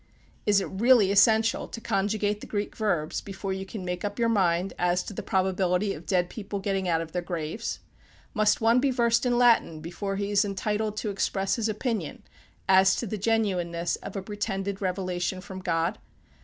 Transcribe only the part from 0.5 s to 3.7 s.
it really essential to conjugate the Greek verbs before you